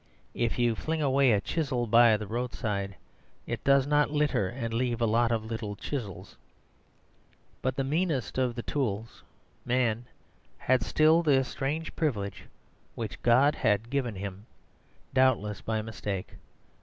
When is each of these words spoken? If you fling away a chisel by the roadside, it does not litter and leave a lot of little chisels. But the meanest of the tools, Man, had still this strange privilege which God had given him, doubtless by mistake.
If 0.33 0.57
you 0.57 0.73
fling 0.73 1.03
away 1.03 1.31
a 1.31 1.39
chisel 1.39 1.85
by 1.85 2.17
the 2.17 2.25
roadside, 2.25 2.95
it 3.45 3.63
does 3.63 3.85
not 3.85 4.09
litter 4.09 4.49
and 4.49 4.73
leave 4.73 4.99
a 4.99 5.05
lot 5.05 5.31
of 5.31 5.45
little 5.45 5.75
chisels. 5.75 6.35
But 7.61 7.75
the 7.75 7.83
meanest 7.83 8.39
of 8.39 8.55
the 8.55 8.63
tools, 8.63 9.21
Man, 9.63 10.05
had 10.57 10.81
still 10.81 11.21
this 11.21 11.47
strange 11.49 11.95
privilege 11.95 12.45
which 12.95 13.21
God 13.21 13.53
had 13.53 13.91
given 13.91 14.15
him, 14.15 14.47
doubtless 15.13 15.61
by 15.61 15.83
mistake. 15.83 16.29